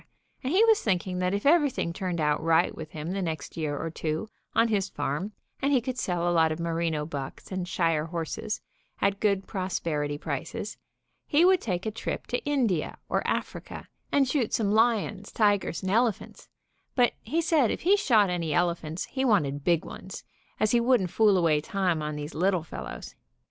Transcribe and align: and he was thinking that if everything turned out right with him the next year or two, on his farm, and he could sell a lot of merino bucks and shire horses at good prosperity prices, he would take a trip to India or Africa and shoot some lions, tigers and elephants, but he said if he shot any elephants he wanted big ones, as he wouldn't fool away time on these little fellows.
and 0.43 0.51
he 0.51 0.63
was 0.65 0.81
thinking 0.81 1.19
that 1.19 1.31
if 1.31 1.45
everything 1.45 1.93
turned 1.93 2.19
out 2.19 2.41
right 2.41 2.75
with 2.75 2.89
him 2.89 3.11
the 3.11 3.21
next 3.21 3.55
year 3.55 3.77
or 3.77 3.91
two, 3.91 4.27
on 4.55 4.67
his 4.67 4.89
farm, 4.89 5.31
and 5.61 5.71
he 5.71 5.79
could 5.79 5.95
sell 5.99 6.27
a 6.27 6.33
lot 6.33 6.51
of 6.51 6.59
merino 6.59 7.05
bucks 7.05 7.51
and 7.51 7.67
shire 7.67 8.05
horses 8.07 8.61
at 8.99 9.19
good 9.19 9.45
prosperity 9.45 10.17
prices, 10.17 10.75
he 11.27 11.45
would 11.45 11.61
take 11.61 11.85
a 11.85 11.91
trip 11.91 12.25
to 12.25 12.43
India 12.45 12.97
or 13.09 13.21
Africa 13.27 13.87
and 14.11 14.27
shoot 14.27 14.53
some 14.53 14.71
lions, 14.71 15.31
tigers 15.31 15.83
and 15.83 15.91
elephants, 15.91 16.49
but 16.95 17.13
he 17.21 17.39
said 17.39 17.69
if 17.69 17.81
he 17.81 17.95
shot 17.95 18.27
any 18.27 18.51
elephants 18.55 19.05
he 19.05 19.23
wanted 19.23 19.63
big 19.63 19.85
ones, 19.85 20.23
as 20.59 20.71
he 20.71 20.79
wouldn't 20.79 21.11
fool 21.11 21.37
away 21.37 21.61
time 21.61 22.01
on 22.01 22.15
these 22.15 22.33
little 22.33 22.63
fellows. 22.63 23.13